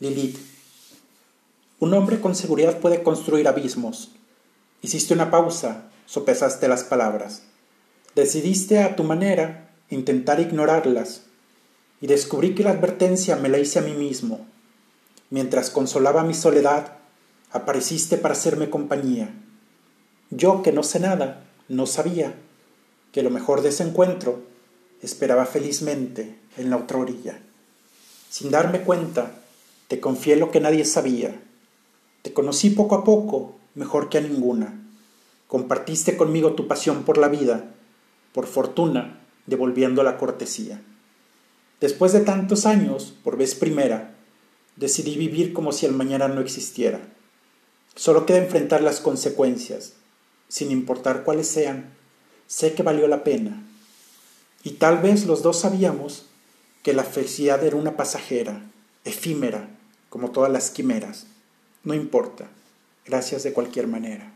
[0.00, 0.38] Lilith.
[1.78, 4.12] Un hombre con seguridad puede construir abismos.
[4.80, 7.42] Hiciste una pausa, sopesaste las palabras.
[8.14, 11.24] Decidiste a tu manera intentar ignorarlas
[12.00, 14.46] y descubrí que la advertencia me la hice a mí mismo.
[15.28, 16.96] Mientras consolaba mi soledad,
[17.52, 19.34] apareciste para hacerme compañía.
[20.30, 22.36] Yo que no sé nada, no sabía
[23.12, 24.44] que lo mejor de ese encuentro
[25.02, 27.38] esperaba felizmente en la otra orilla.
[28.30, 29.32] Sin darme cuenta,
[29.90, 31.42] te confié lo que nadie sabía.
[32.22, 34.88] Te conocí poco a poco, mejor que a ninguna.
[35.48, 37.74] Compartiste conmigo tu pasión por la vida,
[38.32, 40.80] por fortuna, devolviendo la cortesía.
[41.80, 44.14] Después de tantos años, por vez primera,
[44.76, 47.00] decidí vivir como si el mañana no existiera.
[47.96, 49.94] Solo queda enfrentar las consecuencias,
[50.46, 51.94] sin importar cuáles sean.
[52.46, 53.60] Sé que valió la pena.
[54.62, 56.26] Y tal vez los dos sabíamos
[56.84, 58.70] que la felicidad era una pasajera,
[59.04, 59.79] efímera,
[60.10, 61.26] como todas las quimeras.
[61.82, 62.48] No importa,
[63.06, 64.30] gracias de cualquier manera.